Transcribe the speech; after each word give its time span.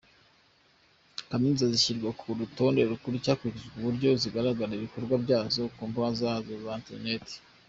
Kaminuza 1.29 1.65
zishyirwa 1.73 2.09
ku 2.19 2.25
rutonde 2.39 2.81
hakurikijwe 2.91 3.47
uburyo 3.79 4.09
zigaragaza 4.21 4.73
ibikorwa 4.75 5.15
byazo 5.23 5.61
ku 5.75 5.81
mbuga 5.89 6.09
zazo 6.19 6.53
za 6.65 6.73
interineti. 6.81 7.35